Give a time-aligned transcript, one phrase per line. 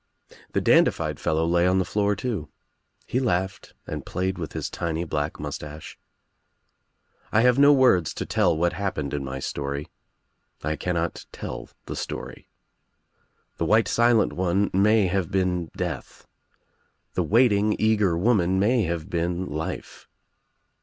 [0.53, 2.49] The dandified fellow lay on the floor too.
[3.05, 5.95] He laughed and played with his tiny black mustache.
[7.31, 9.89] I have no words to tell what happened in my story.
[10.63, 12.47] I cannot tell the story.
[13.55, 16.25] ■ The white silent one may have been Death.
[17.13, 20.07] The waiting eager woman may have been Life.